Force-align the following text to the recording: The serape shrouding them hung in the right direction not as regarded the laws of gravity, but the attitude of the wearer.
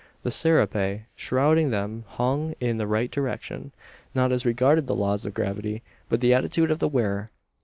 The 0.23 0.31
serape 0.31 1.01
shrouding 1.15 1.69
them 1.69 2.05
hung 2.07 2.55
in 2.59 2.77
the 2.79 2.87
right 2.87 3.11
direction 3.11 3.71
not 4.15 4.31
as 4.31 4.47
regarded 4.47 4.87
the 4.87 4.95
laws 4.95 5.25
of 5.25 5.35
gravity, 5.35 5.83
but 6.09 6.21
the 6.21 6.33
attitude 6.33 6.71
of 6.71 6.79
the 6.79 6.87
wearer. 6.89 7.29